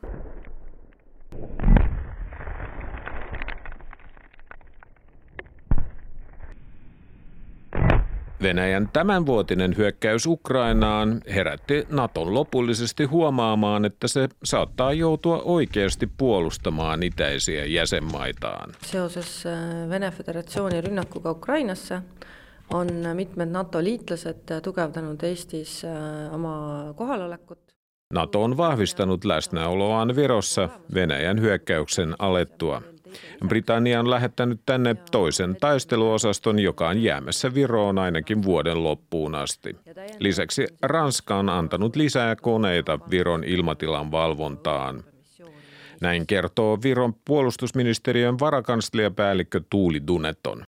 Venäjän 8.42 8.88
tämänvuotinen 8.92 9.76
hyökkäys 9.76 10.26
Ukrainaan 10.26 11.20
herätti 11.34 11.86
Naton 11.90 12.34
lopullisesti 12.34 13.04
huomaamaan, 13.04 13.84
että 13.84 14.08
se 14.08 14.28
saattaa 14.44 14.92
joutua 14.92 15.42
oikeasti 15.44 16.08
puolustamaan 16.18 17.02
itäisiä 17.02 17.64
jäsenmaitaan. 17.64 18.72
Seoses 18.82 19.46
äh, 19.46 19.88
Vene 19.88 20.10
Föderatsiooni 20.10 20.80
rünnakuga 20.80 21.30
Ukrainasse 21.30 22.02
on 22.70 22.88
mitmed 23.14 23.48
NATO 23.48 23.84
liitlased 23.84 24.60
tugevdanud 24.62 25.22
Eestis 25.22 25.84
äh, 25.84 26.34
oma 26.34 26.84
kohalolekut. 26.96 27.58
NATO 28.12 28.42
on 28.42 28.56
vahvistanut 28.56 29.24
läsnäoloaan 29.24 30.16
Virossa 30.16 30.68
Venäjän 30.94 31.40
hyökkäyksen 31.40 32.14
alettua. 32.18 32.82
Britannia 33.48 34.00
on 34.00 34.10
lähettänyt 34.10 34.60
tänne 34.66 34.96
toisen 35.10 35.56
taisteluosaston, 35.60 36.58
joka 36.58 36.88
on 36.88 37.02
jäämässä 37.02 37.54
Viroon 37.54 37.98
ainakin 37.98 38.42
vuoden 38.42 38.84
loppuun 38.84 39.34
asti. 39.34 39.76
Lisäksi 40.18 40.66
Ranska 40.82 41.36
on 41.36 41.48
antanut 41.48 41.96
lisää 41.96 42.36
koneita 42.36 42.98
Viron 43.10 43.44
ilmatilan 43.44 44.10
valvontaan. 44.10 45.04
Näin 46.00 46.26
kertoo 46.26 46.78
Viron 46.82 47.14
puolustusministeriön 47.24 48.38
varakansliapäällikkö 48.38 49.60
Tuuli 49.70 50.06
Duneton. 50.06 50.62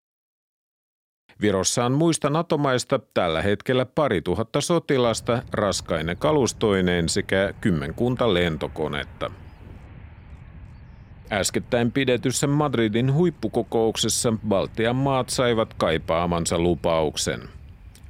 Virossa 1.40 1.85
on 1.85 1.92
muista 1.92 2.30
NATO-maista 2.30 3.00
tällä 3.14 3.42
hetkellä 3.42 3.87
pari 3.87 4.23
tuhatta 4.23 4.61
sotilasta, 4.61 5.42
raskainen 5.52 6.16
kalustoineen 6.16 7.09
sekä 7.09 7.54
kymmenkunta 7.61 8.35
lentokonetta. 8.35 9.30
Äskettäin 11.33 11.92
pidetyssä 11.92 12.47
Madridin 12.47 13.14
huippukokouksessa 13.14 14.33
Baltian 14.49 14.97
maat 14.97 15.28
saivat 15.28 15.75
kaipaamansa 15.75 16.59
lupauksen. 16.59 17.40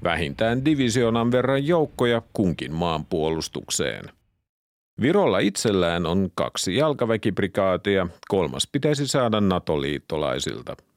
Vähintään 0.04 0.64
divisioonan 0.64 1.32
verran 1.32 1.66
joukkoja 1.66 2.23
kunkin 2.32 2.75
maan 2.75 3.04
puolustukseen. 3.04 4.04
Virolla 5.00 5.38
itsellään 5.38 6.06
on 6.06 6.30
kaksi 6.35 6.76
jalkaväkiprikaatia, 6.76 8.06
kolmas 8.28 8.68
pitäisi 8.73 9.06
saada 9.06 9.40
NATO-liittolaisilta– 9.40 10.76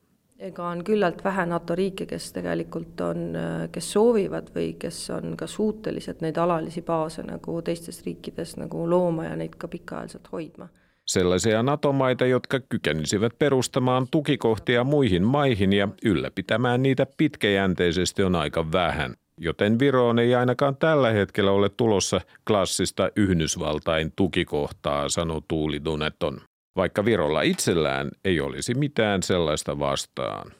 ega 0.42 0.68
on 0.68 0.84
küllalt 0.84 1.24
vähe 1.24 1.46
NATO 1.46 1.76
riike, 1.76 2.06
kes 2.06 2.32
tegelikult 2.34 3.02
on, 3.02 3.38
kes 3.72 3.92
soovivad 3.94 4.50
või 4.56 4.74
kes 4.80 5.00
on 5.14 5.38
ka 5.38 5.48
suutelised 5.48 6.22
neid 6.22 6.38
alalisi 6.38 6.82
baase 6.82 7.24
nagu 7.24 7.62
teistes 7.62 8.02
riikides 8.06 8.58
nagu 8.58 8.90
looma 8.90 9.30
ja 9.30 9.36
neid 9.36 9.56
ka 9.58 9.68
pikaajaliselt 9.68 10.32
hoidma. 10.32 10.68
Sellaisia 11.06 11.64
NATO-maita, 11.64 12.26
jotka 12.26 12.60
kykenisivät 12.60 13.40
perustamaan 13.40 14.08
tukikohtia 14.12 14.84
muihin 14.84 15.24
maihin 15.24 15.74
ja 15.74 15.88
ylläpitämään 16.06 16.84
niitä 16.84 17.08
pitkäjänteisesti 17.18 18.24
on 18.24 18.36
aika 18.36 18.72
vähän. 18.72 19.14
Joten 19.38 19.80
Viroon 19.80 20.20
ei 20.20 20.36
ainakaan 20.36 20.78
tällä 20.78 21.12
hetkellä 21.12 21.52
ole 21.52 21.70
tulossa 21.70 22.22
klassista 22.48 23.10
Yhdysvaltain 23.16 24.14
tukikohtaa, 24.16 25.10
sanoi 25.10 25.42
Tuuli 25.48 25.86
Duneton 25.86 26.42
vaikka 26.76 27.06
Virolla 27.06 27.42
itsellään 27.42 28.12
ei 28.26 28.40
olisi 28.40 28.74
mitään 28.74 29.24
sellaista 29.24 29.80
vastaan. 29.80 30.52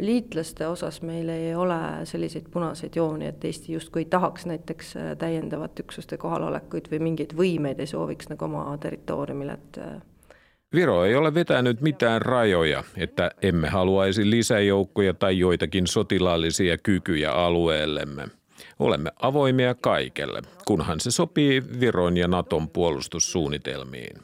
liitlaste 0.00 0.66
osas 0.66 1.02
meil 1.02 1.28
ei 1.28 1.54
ole 1.54 1.74
selliseid 2.04 2.44
punaseid 2.50 2.92
jooni, 2.96 3.26
et 3.26 3.44
Eesti 3.44 3.72
justkui 3.72 4.00
ei 4.00 4.04
tahaks 4.04 4.46
näiteks 4.46 4.96
äh, 4.96 5.16
täiendavat 5.16 5.80
üksuste 5.80 6.16
kohalolekuid 6.16 6.86
või 6.92 6.98
mingeid 6.98 7.32
võimeid 7.36 7.80
ei 7.80 7.86
sooviks 7.86 8.28
nagu 8.28 8.44
oma 8.44 8.78
territooriumil, 8.78 9.48
et 9.48 9.78
äh, 9.78 10.02
Viro 10.74 11.04
ei 11.04 11.14
ole 11.14 11.34
vetänyt 11.34 11.80
mitään 11.80 12.22
rajoja, 12.22 12.84
että 12.96 13.30
emme 13.42 13.68
haluaisi 13.68 14.30
lisäjoukkoja 14.30 15.14
tai 15.14 15.38
joitakin 15.38 15.86
sotilaallisia 15.86 16.78
kykyjä 16.78 17.32
alueellemme. 17.32 18.28
Olemme 18.78 19.10
avoimia 19.22 19.74
kaikelle, 19.74 20.42
kunhan 20.66 21.00
se 21.00 21.10
sopii 21.10 21.62
Viron 21.80 22.16
ja 22.16 22.28
Naton 22.28 22.68
puolustussuunnitelmiin. 22.70 24.16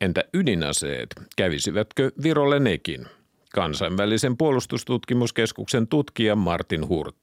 Entä 0.00 0.24
ydinaseet? 0.34 1.08
Kävisivätkö 1.36 2.10
Virolle 2.22 2.60
nekin? 2.60 3.06
kansainvälisen 3.54 4.36
puolustustutkimuskeskuksen 4.36 5.88
tutkija 5.88 6.36
Martin 6.36 6.88
Hurt. 6.88 7.16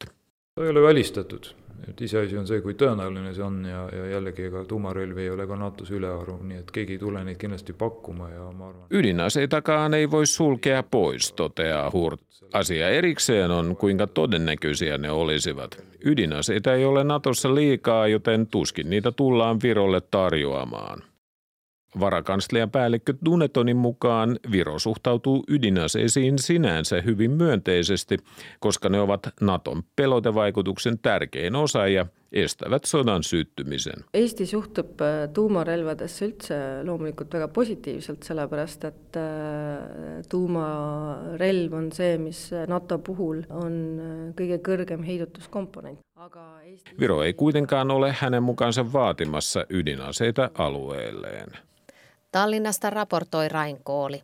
ei 0.61 0.69
ole 0.69 0.81
välistatud, 0.81 1.43
et 1.89 2.01
iseasi 2.01 2.37
on 2.37 2.47
see, 2.47 2.61
kui 2.61 2.73
tõenäoline 2.73 3.33
see 3.35 3.43
on 3.43 3.65
ja, 3.65 3.89
ja 3.91 4.05
jällegi 4.15 4.47
ega 4.49 4.63
tuumarelvi 4.65 5.21
ei 5.21 5.29
ole 5.29 5.47
ka 5.47 5.55
NATO-s 5.55 5.91
ülearu, 5.91 6.37
nii 6.43 6.57
et 6.57 6.71
keegi 6.71 6.93
ei 6.93 6.99
tule 6.99 7.23
neid 7.23 7.37
kindlasti 7.37 7.73
pakkuma 7.73 8.29
ja 8.29 8.51
ma 8.51 8.69
arvan. 8.69 8.87
Ydinaseitakaan 8.91 9.93
ei 9.93 10.11
voi 10.11 10.27
sulkea 10.27 10.83
pois, 10.83 11.33
toteaa 11.33 11.91
Hurt. 11.91 12.21
Asia 12.53 12.89
erikseen 12.89 13.51
on, 13.51 13.75
kuinka 13.75 14.07
todennäköisiä 14.07 14.97
ne 14.97 15.11
olisivat. 15.11 15.83
Ydinaseita 16.05 16.73
ei 16.73 16.85
ole 16.85 17.03
Natossa 17.03 17.55
liikaa, 17.55 18.07
joten 18.07 18.47
tuskin 18.47 18.89
niitä 18.89 19.11
tullaan 19.11 19.59
Virolle 19.63 20.01
tarjoamaan. 20.01 21.03
Varakanslian 21.99 22.71
päällikkö 22.71 23.13
Dunetonin 23.25 23.77
mukaan 23.77 24.39
Viro 24.51 24.79
suhtautuu 24.79 25.43
ydinaseisiin 25.47 26.39
sinänsä 26.39 27.01
hyvin 27.01 27.31
myönteisesti, 27.31 28.17
koska 28.59 28.89
ne 28.89 28.99
ovat 28.99 29.29
Naton 29.41 29.83
pelotevaikutuksen 29.95 30.99
tärkein 30.99 31.55
osa 31.55 31.87
ja 31.87 32.05
estävät 32.35 32.85
sodan 32.85 33.23
syttymisen. 33.23 33.93
Eesti 34.13 34.45
suhtub 34.45 35.01
äh, 35.01 35.29
tuumarelvadesse 35.33 36.25
üldse 36.25 36.55
loomulikult 36.83 37.33
väga 37.33 37.47
positiivselt, 37.47 38.23
sellepärast 38.23 38.83
et 38.89 39.19
äh, 39.19 39.23
tuumarelv 40.29 41.73
on 41.73 41.91
see, 41.95 42.17
mis 42.17 42.49
NATO 42.67 42.99
puhul 42.99 43.43
on 43.49 43.77
äh, 43.99 44.17
kõige 44.39 44.59
kõrgem 44.65 45.05
heidutuskomponent. 45.07 45.99
Viro 46.99 47.21
ei 47.23 47.33
kuitenkaan 47.33 47.91
ole 47.91 48.15
hänen 48.19 48.43
mukaansa 48.43 48.85
vaatimassa 48.93 49.65
ydinaseita 49.69 50.49
alueelleen. 50.57 51.51
Tallinnasta 52.35 52.89
raportoi 52.89 53.49
Rain 53.49 53.83
Kooli. 53.83 54.23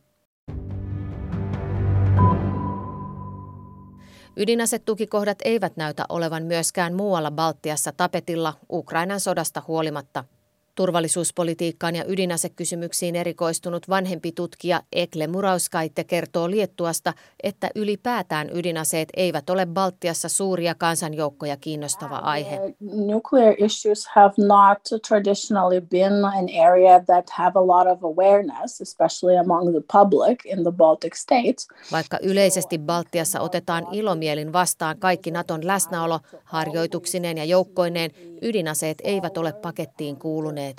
Ydinasetukikohdat 4.38 5.38
eivät 5.46 5.77
näytä 5.77 6.06
olevan 6.10 6.44
myöskään 6.44 6.94
muualla 6.94 7.32
Baltiassa 7.32 7.91
tapetilla 7.91 8.53
Ukrainan 8.72 9.20
sodasta 9.20 9.63
huolimatta– 9.68 10.24
Turvallisuuspolitiikkaan 10.82 11.96
ja 11.96 12.04
ydinasekysymyksiin 12.08 13.16
erikoistunut 13.16 13.90
vanhempi 13.90 14.32
tutkija 14.32 14.82
Ekle 14.92 15.28
Murauskaitte 15.28 16.04
kertoo 16.04 16.50
Liettuasta, 16.50 17.14
että 17.44 17.70
ylipäätään 17.76 18.50
ydinaseet 18.54 19.10
eivät 19.18 19.50
ole 19.50 19.66
Baltiassa 19.66 20.30
suuria 20.30 20.76
kansanjoukkoja 20.76 21.58
kiinnostava 21.58 22.18
aihe. 22.18 22.60
Nuclear 22.80 23.56
issues 23.58 24.08
have 24.16 24.34
not 24.38 24.78
traditionally 25.08 25.82
been 25.82 26.26
an 26.26 26.48
area 26.70 27.00
that 27.00 27.30
have 27.30 27.52
a 27.56 27.68
lot 27.68 27.88
of 27.88 28.04
awareness, 28.04 28.82
especially 28.82 29.38
among 29.38 29.72
the 29.72 29.84
public 29.94 30.46
in 30.46 30.64
the 30.64 30.72
Baltic 30.72 31.16
states. 31.16 31.68
Vaikka 31.92 32.20
yleisesti 32.22 32.80
Baltiassa 32.80 33.40
otetaan 33.40 33.88
ilomielin 33.92 34.54
vastaan 34.54 35.00
kaikki 35.00 35.32
Naton 35.32 35.68
läsnäolo 35.68 36.20
harjoituksineen 36.44 37.38
ja 37.38 37.46
joukkoineen, 37.46 38.12
ydinaseet 38.42 38.98
eivät 39.04 39.38
ole 39.38 39.54
pakettiin 39.54 40.16
kuuluneet. 40.18 40.71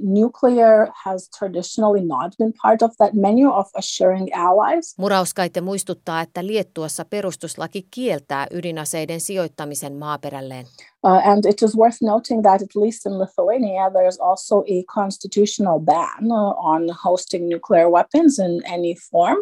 Nuclear 0.00 0.92
has 1.04 1.28
traditionally 1.38 2.04
not 2.06 2.32
been 2.38 2.52
part 2.62 2.82
of 2.82 2.90
that 2.98 3.14
menu 3.14 3.50
of 3.50 3.66
assuring 3.74 4.28
allies. 4.34 4.94
Murauskaitte 4.98 5.60
muistuttaa, 5.60 6.20
että 6.20 6.46
Liettuassa 6.46 7.04
perustuslaki 7.04 7.86
kieltää 7.90 8.46
ydinaseiden 8.50 9.20
sijoittamisen 9.20 9.92
maaperälleen. 9.92 10.66
Uh, 11.04 11.28
and 11.28 11.44
it 11.44 11.62
is 11.62 11.76
worth 11.76 12.02
noting 12.02 12.42
that 12.42 12.62
at 12.62 12.76
least 12.76 13.06
in 13.06 13.18
Lithuania 13.18 13.90
there 13.90 14.08
is 14.08 14.20
also 14.20 14.56
a 14.56 14.82
constitutional 14.94 15.80
ban 15.80 16.32
uh, 16.32 16.54
on 16.58 16.82
hosting 17.04 17.48
nuclear 17.48 17.88
weapons 17.90 18.38
in 18.38 18.62
any 18.72 18.94
form. 19.10 19.36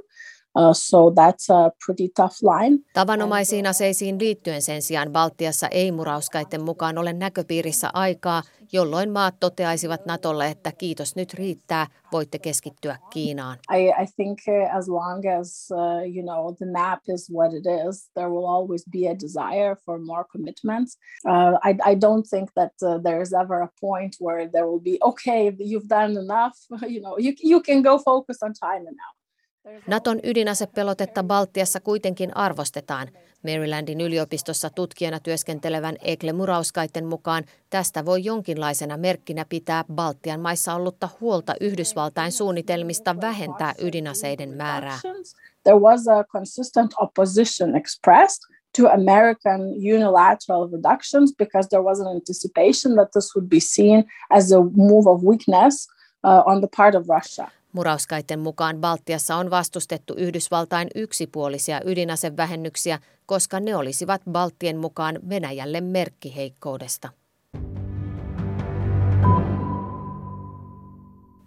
Uh, 0.56 0.73
so 0.73 1.11
that's 1.11 1.50
a 1.50 1.70
pretty 1.87 2.08
tough 2.16 2.37
line. 2.42 2.78
Tavanomaisiin 2.92 3.66
aseisiin 3.66 4.18
liittyen 4.18 4.62
sen 4.62 4.82
sijaan 4.82 5.12
Baltiassa 5.12 5.68
ei 5.68 5.92
murauskaiden 5.92 6.64
mukaan 6.64 6.99
ole 6.99 7.12
näköpiirissä 7.12 7.90
aikaa, 7.92 8.42
jolloin 8.73 9.11
maat 9.11 9.35
toteaisivat 9.40 10.07
Natolle, 10.07 10.48
että 10.48 10.72
kiitos 10.72 11.16
nyt 11.16 11.35
riittää, 11.35 11.87
voitte 12.12 12.38
keskittyä 12.38 12.98
Kiinaan. 13.11 13.59
I, 13.76 14.02
I 14.02 14.07
think 14.16 14.38
uh, 14.48 14.76
as 14.76 14.88
long 14.88 15.22
as 15.38 15.68
uh, 15.72 16.14
you 16.14 16.22
know 16.22 16.55
the 16.57 16.66
map 16.66 17.00
is 17.09 17.31
what 17.31 17.52
it 17.52 17.64
is, 17.88 18.11
there 18.14 18.28
will 18.28 18.46
always 18.46 18.85
be 18.92 19.09
a 19.11 19.14
desire 19.14 19.76
for 19.87 19.98
more 19.98 20.24
commitments. 20.33 20.98
Uh, 21.28 21.59
I, 21.64 21.92
I 21.92 21.94
don't 21.94 22.26
think 22.31 22.50
that 22.55 22.72
uh, 22.83 23.02
there 23.02 23.22
is 23.22 23.33
ever 23.33 23.62
a 23.62 23.70
point 23.81 24.16
where 24.20 24.48
there 24.52 24.66
will 24.66 24.83
be 24.83 24.98
okay, 25.02 25.52
you've 25.59 25.88
done 25.88 26.16
enough. 26.16 26.59
You 26.94 27.00
know, 27.00 27.18
you 27.18 27.33
you 27.42 27.61
can 27.61 27.83
go 27.83 27.98
focus 27.98 28.42
on 28.42 28.52
China 28.55 28.90
now. 28.90 29.23
Naton 29.87 30.20
ydinasepelotetta 30.22 31.22
Baltiassa 31.22 31.81
kuitenkin 31.81 32.37
arvostetaan. 32.37 33.09
Marylandin 33.42 34.00
yliopistossa 34.00 34.70
tutkijana 34.70 35.20
työskentelevän 35.20 35.96
Ekle 36.03 36.33
Murauskaiten 36.33 37.07
mukaan 37.07 37.44
tästä 37.70 38.05
voi 38.05 38.24
jonkinlaisena 38.24 38.96
merkkinä 38.96 39.44
pitää 39.48 39.85
Baltian 39.94 40.40
maissa 40.40 40.74
ollutta 40.74 41.09
huolta 41.20 41.55
Yhdysvaltain 41.61 42.33
suunnitelmista 42.33 43.16
vähentää 43.20 43.74
ydinaseiden 43.79 44.57
määrää. 44.57 44.98
There 45.62 45.79
was 45.79 46.09
a 46.09 46.24
consistent 46.24 46.94
opposition 47.00 47.77
expressed 47.77 48.55
to 48.79 48.88
American 48.88 49.61
unilateral 49.94 50.68
reductions 50.72 51.35
because 51.38 51.68
there 51.68 51.83
was 51.83 52.00
an 52.00 52.07
anticipation 52.07 52.94
that 52.94 53.11
this 53.11 53.37
would 53.37 53.48
be 53.48 53.61
seen 53.61 54.05
as 54.31 54.53
a 54.53 54.61
move 54.61 55.11
of 55.11 55.22
weakness 55.22 55.88
uh, 56.24 56.42
on 56.46 56.61
the 56.61 56.68
part 56.77 56.94
of 56.94 57.09
Russia. 57.09 57.50
Murauskaiden 57.74 58.38
mukaan 58.38 58.80
Baltiassa 58.80 59.37
on 59.37 59.50
vastustettu 59.50 60.14
Yhdysvaltain 60.16 60.88
yksipuolisia 60.94 61.80
ydinasevähennyksiä, 61.84 62.98
koska 63.26 63.60
ne 63.60 63.76
olisivat 63.76 64.22
Baltien 64.30 64.76
mukaan 64.76 65.18
Venäjälle 65.28 65.80
merkkiheikkoudesta. 65.80 67.08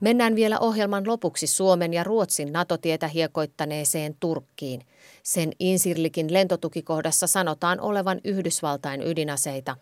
Mennään 0.02 0.36
vielä 0.36 0.60
ohjelman 0.60 1.08
lopuksi 1.08 1.48
Suomen 1.48 1.94
ja 1.94 2.04
Ruotsin 2.04 2.54
NATO-tietä 2.54 3.08
hiekoittaneeseen 3.08 4.16
Turkkiin. 4.20 4.82
Sen 5.24 5.52
Insirlikin 5.60 6.34
lentotukikohdassa 6.34 7.28
sanotaan 7.28 7.82
olevan 7.82 8.22
Yhdysvaltain 8.24 9.02
ydinaseita. 9.02 9.76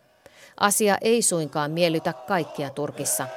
Asia 0.59 0.97
ei 1.01 1.21
suinkaan 1.21 1.71
miellytä 1.71 2.13
kaikkia 2.13 2.69
Turkissa– 2.69 3.27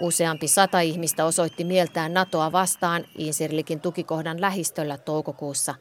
Useampi 0.00 0.48
sata 0.48 0.80
ihmistä 0.80 1.24
osoitti 1.24 1.64
mieltään 1.64 2.14
NATOa 2.14 2.52
vastaan 2.52 3.04
Insirlikin 3.18 3.80
tukikohdan 3.80 4.40
lähistöllä 4.40 4.98
toukokuussa. 4.98 5.74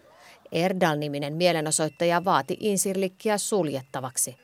Erdal-niminen 0.52 1.34
mielenosoittaja 1.34 2.26
vaati 2.26 2.58
Insirlikkiä 2.60 3.38
suljettavaksi. 3.38 4.38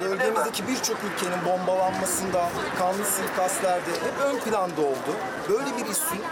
Bölgemizdeki 0.00 0.62
birçok 0.62 0.98
ülkenin 1.04 1.44
bombalanmasında, 1.44 2.50
kanlı 2.78 3.04
suikastlerde 3.04 3.90
hep 3.90 4.20
ön 4.20 4.40
planda 4.40 4.80
oldu. 4.80 5.16
Böyle 5.48 5.76
bir 5.76 5.86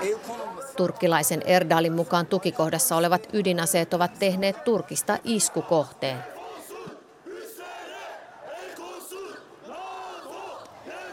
el 0.09 0.17
konulması... 0.29 0.77
Turkkilaisen 0.77 1.43
Erdalin 1.47 1.93
mukaan 1.93 2.27
tukikohdassa 2.27 2.97
olevat 2.97 3.29
ydinaseet 3.33 3.95
ovat 3.95 4.19
tehneet 4.19 4.65
Turkista 4.65 5.19
iskukohteen. 5.25 6.32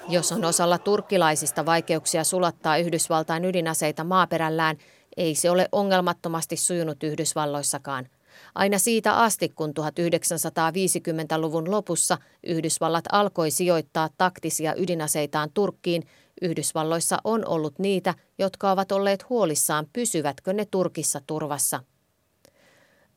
Jos 0.09 0.31
on 0.31 0.45
osalla 0.45 0.77
turkkilaisista 0.77 1.65
vaikeuksia 1.65 2.23
sulattaa 2.23 2.77
Yhdysvaltain 2.77 3.45
ydinaseita 3.45 4.03
maaperällään, 4.03 4.77
ei 5.17 5.35
se 5.35 5.49
ole 5.49 5.69
ongelmattomasti 5.71 6.57
sujunut 6.57 7.03
Yhdysvalloissakaan. 7.03 8.09
Aina 8.55 8.77
siitä 8.79 9.13
asti, 9.13 9.49
kun 9.49 9.73
1950-luvun 9.79 11.71
lopussa 11.71 12.17
Yhdysvallat 12.43 13.05
alkoi 13.11 13.51
sijoittaa 13.51 14.09
taktisia 14.17 14.75
ydinaseitaan 14.77 15.49
Turkkiin, 15.53 16.03
Yhdysvalloissa 16.41 17.17
on 17.23 17.47
ollut 17.47 17.79
niitä, 17.79 18.13
jotka 18.37 18.71
ovat 18.71 18.91
olleet 18.91 19.29
huolissaan, 19.29 19.87
pysyvätkö 19.93 20.53
ne 20.53 20.65
Turkissa 20.65 21.21
turvassa. 21.27 21.83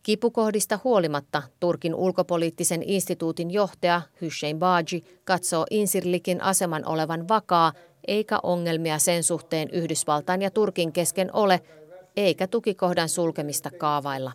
Kipukohdista 0.03 0.79
huolimatta 0.85 1.43
Turkin 1.61 1.95
ulkopoliittisen 1.95 2.83
instituutin 2.83 3.51
johtaja 3.51 4.03
Hüseyin 4.23 4.59
Baji 4.59 5.03
katsoo 5.25 5.67
Insirlikin 5.71 6.43
aseman 6.43 6.89
olevan 6.89 7.29
vakaa, 7.29 7.73
eikä 8.07 8.39
ongelmia 8.43 8.99
sen 8.99 9.23
suhteen 9.23 9.71
Yhdysvaltain 9.71 10.43
ja 10.43 10.51
Turkin 10.51 10.93
kesken 10.93 11.31
ole, 11.33 11.61
eikä 12.17 12.47
tukikohdan 12.47 13.09
sulkemista 13.09 13.71
kaavailla. 13.79 14.33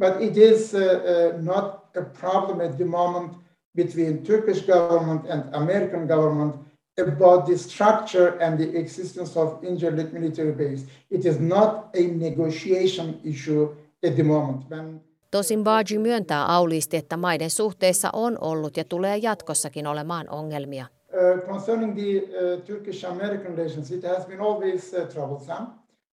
But 0.00 0.20
it 0.20 0.36
is 0.36 0.74
uh, 0.74 0.80
uh, 0.80 1.42
not 1.42 1.64
a 1.96 2.02
problem 2.20 2.60
at 2.60 2.76
the 2.76 2.84
moment 2.84 3.32
between 3.76 4.18
Turkish 4.18 4.66
government 4.66 5.30
and 5.30 5.42
American 5.52 6.08
government 6.08 6.54
about 7.02 7.44
the 7.44 7.56
structure 7.56 8.44
and 8.46 8.56
the 8.58 8.78
existence 8.78 9.40
of 9.40 9.62
Incirlik 9.62 10.12
military 10.12 10.52
base. 10.52 10.86
It 11.10 11.26
is 11.26 11.40
not 11.40 11.70
a 11.94 12.00
negotiation 12.18 13.20
issue 13.24 13.68
at 14.06 14.14
the 14.14 14.22
moment. 14.22 14.64
Tosin 15.30 15.64
Baji 15.64 15.98
myöntää 15.98 16.46
auliisti, 16.46 16.96
että 16.96 17.16
maiden 17.16 17.50
suhteissa 17.50 18.10
on 18.12 18.38
ollut 18.40 18.76
ja 18.76 18.84
tulee 18.84 19.16
jatkossakin 19.16 19.86
olemaan 19.86 20.30
ongelmia. 20.30 20.86
Uh, 21.12 21.48
concerning 21.48 21.94
the 21.94 22.18
uh, 22.18 22.62
Turkish-American 22.62 23.56
relations, 23.56 23.90
it 23.90 24.04
has 24.04 24.26
been 24.26 24.40
always 24.40 24.94
uh, 24.94 25.08
troublesome. 25.08 25.66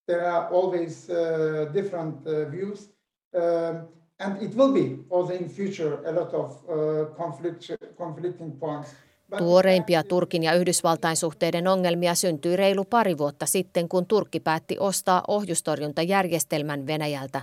There 0.06 0.32
are 0.32 0.48
always 0.48 1.10
uh, 1.10 1.74
different 1.74 2.16
uh, 2.16 2.52
views, 2.52 2.92
um, 3.36 3.88
and 4.20 4.42
it 4.42 4.58
will 4.58 4.74
be 4.74 5.16
also 5.18 5.34
in 5.34 5.50
future 5.50 6.10
a 6.10 6.16
lot 6.16 6.34
of 6.34 6.52
uh, 6.52 7.16
conflict, 7.18 7.62
conflicting 7.98 8.60
points. 8.60 8.90
Tuoreimpia 9.38 10.04
Turkin 10.04 10.44
ja 10.44 10.54
Yhdysvaltain 10.54 11.16
suhteiden 11.16 11.68
ongelmia 11.68 12.16
syntyi 12.16 12.56
reilu 12.56 12.84
pari 12.86 13.18
vuotta 13.18 13.46
sitten, 13.46 13.90
kun 13.90 14.06
Turkki 14.06 14.40
päätti 14.40 14.78
ostaa 14.80 15.24
ohjustorjuntajärjestelmän 15.28 16.88
Venäjältä. 16.88 17.42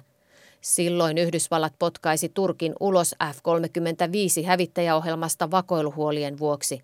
Silloin 0.61 1.19
Yhdysvallat 1.19 1.75
potkaisi 1.79 2.29
Turkin 2.29 2.75
ulos 2.81 3.15
F-35 3.25 4.47
hävittäjäohjelmasta 4.47 5.51
vakoiluhuolien 5.51 6.39
vuoksi. 6.39 6.81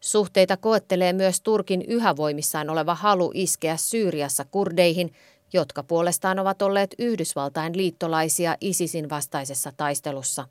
Suhteita 0.00 0.56
koettelee 0.56 1.12
myös 1.12 1.40
Turkin 1.40 1.82
yhä 1.88 2.16
voimissaan 2.16 2.70
oleva 2.70 2.94
halu 2.94 3.30
iskeä 3.34 3.76
Syyriassa 3.76 4.44
kurdeihin, 4.50 5.12
jotka 5.52 5.82
puolestaan 5.82 6.38
ovat 6.38 6.62
olleet 6.62 6.94
Yhdysvaltain 6.98 7.76
liittolaisia 7.76 8.56
ISISin 8.60 9.10
vastaisessa 9.10 9.72
taistelussa. 9.76 10.48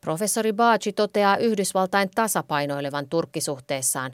Professori 0.00 0.52
Baaci 0.52 0.92
toteaa 0.92 1.36
Yhdysvaltain 1.36 2.10
tasapainoilevan 2.14 3.08
turkkisuhteessaan. 3.08 4.12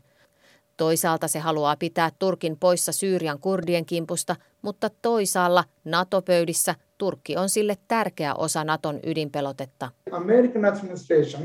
Toisaalta 0.77 1.29
se 1.29 1.39
haluaa 1.39 1.77
pitää 1.77 2.11
Turkin 2.19 2.57
poissa 2.61 2.93
Syyrian 2.93 3.39
kurdien 3.39 3.87
kimpusta, 3.87 4.37
mutta 4.63 4.91
toisaalla 5.03 5.65
NATO-pöydissä 5.85 6.75
Turkki 7.01 7.37
on 7.37 7.49
sille 7.49 7.77
tärkeä 7.89 8.35
osa 8.35 8.65
Naton 8.65 9.01
ydinpelotetta. 9.03 9.89
American 10.13 10.65
administration 10.65 11.43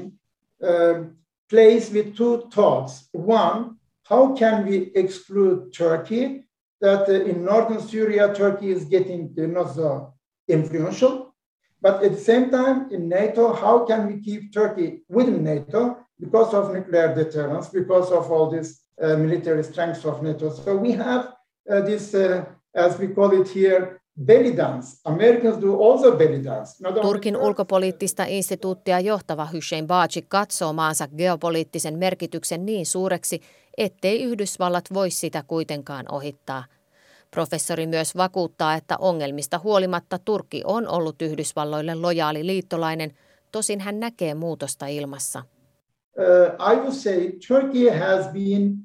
uh, 0.63 1.05
plays 1.49 1.93
with 1.93 2.13
two 2.15 2.37
thoughts. 2.55 3.09
One, 3.13 3.75
how 4.09 4.35
can 4.35 4.65
we 4.65 4.91
exclude 4.95 5.71
Turkey? 5.77 6.43
That 6.81 7.09
uh, 7.09 7.29
in 7.29 7.45
northern 7.45 7.81
Syria, 7.81 8.27
Turkey 8.27 8.71
is 8.71 8.85
getting 8.89 9.29
not 9.53 9.75
so 9.75 10.13
influential. 10.47 11.25
But 11.81 12.03
at 12.03 12.11
the 12.11 12.23
same 12.23 12.49
time, 12.49 12.77
in 12.91 13.09
NATO, 13.09 13.53
how 13.53 13.85
can 13.85 14.07
we 14.07 14.21
keep 14.21 14.53
Turkey 14.53 15.03
within 15.09 15.43
NATO 15.43 15.97
because 16.19 16.53
of 16.53 16.73
nuclear 16.73 17.15
deterrence, 17.15 17.69
because 17.69 18.11
of 18.11 18.31
all 18.31 18.49
this 18.49 18.81
uh, 19.01 19.17
military 19.17 19.63
strength 19.63 20.05
of 20.05 20.23
NATO? 20.23 20.49
So 20.49 20.75
we 20.75 20.91
have 20.91 21.25
uh, 21.71 21.81
this, 21.81 22.13
uh, 22.13 22.45
as 22.73 22.99
we 22.99 23.07
call 23.07 23.41
it 23.41 23.47
here, 23.47 24.01
Turkin 27.01 27.37
ulkopoliittista 27.37 28.23
instituuttia 28.27 28.99
johtava 28.99 29.47
Hussein 29.53 29.87
Baaci 29.87 30.21
katsoo 30.21 30.73
maansa 30.73 31.07
geopoliittisen 31.07 31.97
merkityksen 31.97 32.65
niin 32.65 32.85
suureksi, 32.85 33.41
ettei 33.77 34.23
Yhdysvallat 34.23 34.85
voi 34.93 35.09
sitä 35.09 35.43
kuitenkaan 35.47 36.05
ohittaa. 36.11 36.63
Professori 37.31 37.87
myös 37.87 38.17
vakuuttaa, 38.17 38.73
että 38.73 38.97
ongelmista 38.99 39.59
huolimatta 39.63 40.19
Turkki 40.25 40.61
on 40.65 40.87
ollut 40.87 41.21
Yhdysvalloille 41.21 41.95
lojaali 41.95 42.45
liittolainen, 42.45 43.11
tosin 43.51 43.79
hän 43.79 43.99
näkee 43.99 44.33
muutosta 44.33 44.87
ilmassa. 44.87 45.43
Uh, 46.17 46.73
I 46.73 46.75
would 46.75 46.93
say 46.93 47.31
Turkey 47.47 47.89
has 47.89 48.27
been 48.33 48.77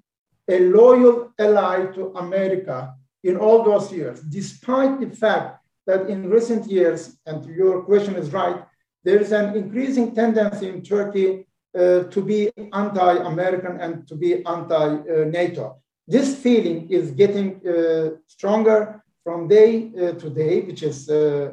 a 0.48 0.76
loyal 0.76 1.28
ally 1.38 1.86
to 1.86 2.10
America 2.14 2.99
in 3.22 3.36
all 3.36 3.64
those 3.64 3.92
years, 3.92 4.20
despite 4.20 5.00
the 5.00 5.16
fact 5.16 5.60
that 5.86 6.08
in 6.08 6.30
recent 6.30 6.66
years, 6.66 7.18
and 7.26 7.44
your 7.46 7.82
question 7.82 8.16
is 8.16 8.32
right, 8.32 8.64
there 9.04 9.20
is 9.20 9.32
an 9.32 9.56
increasing 9.56 10.14
tendency 10.14 10.68
in 10.68 10.82
Turkey 10.82 11.46
uh, 11.74 12.04
to 12.10 12.22
be 12.22 12.50
anti 12.72 13.16
American 13.16 13.80
and 13.80 14.06
to 14.08 14.16
be 14.16 14.44
anti 14.46 14.88
NATO. 15.30 15.76
This 16.10 16.36
feeling 16.42 16.86
is 16.90 17.12
getting 17.12 17.60
uh, 17.64 18.18
stronger 18.26 19.00
from 19.24 19.48
day 19.48 19.90
uh, 19.94 20.16
to 20.16 20.30
day, 20.34 20.60
which 20.60 20.82
is 20.82 21.08
uh, 21.08 21.50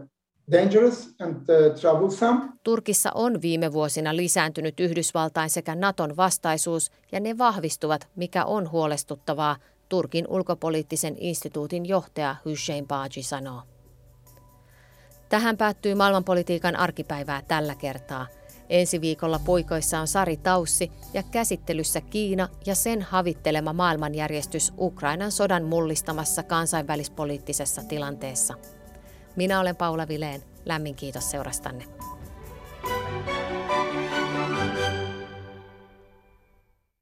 dangerous 0.52 1.10
and 1.20 1.36
uh, 1.50 1.80
troublesome. 1.80 2.54
Turkissa 2.64 3.12
on 3.16 3.42
viime 3.42 3.74
vuosina 3.74 4.16
lisääntynyt 4.16 4.80
Yhdysvaltain 4.80 5.50
sekä 5.50 5.76
Naton 5.76 6.18
vastaisuus, 6.18 6.92
ja 7.12 7.20
ne 7.20 7.38
vahvistuvat, 7.38 8.08
mikä 8.16 8.46
on 8.46 8.72
huolestuttavaa, 8.72 9.56
Turkin 9.90 10.26
ulkopoliittisen 10.28 11.16
instituutin 11.20 11.86
johtaja 11.86 12.36
Hussein 12.46 12.88
Baji 12.88 13.24
sanoo. 13.24 13.62
Tähän 15.30 15.58
päättyy 15.58 15.96
maailmanpolitiikan 15.96 16.76
arkipäivää 16.76 17.42
tällä 17.42 17.76
kertaa. 17.76 18.28
Ensi 18.70 19.02
viikolla 19.02 19.40
puikoissa 19.40 20.00
on 20.00 20.08
Sari 20.08 20.38
Taussi 20.38 20.92
ja 21.14 21.24
käsittelyssä 21.24 22.02
Kiina 22.02 22.50
ja 22.66 22.76
sen 22.76 23.02
havittelema 23.02 23.74
maailmanjärjestys 23.74 24.74
Ukrainan 24.78 25.32
sodan 25.32 25.64
mullistamassa 25.64 26.44
kansainvälispoliittisessa 26.44 27.84
tilanteessa. 27.84 28.54
Minä 29.36 29.60
olen 29.60 29.76
Paula 29.76 30.08
Vileen. 30.08 30.44
Lämmin 30.66 30.96
kiitos 30.96 31.32
seurastanne. 31.32 31.86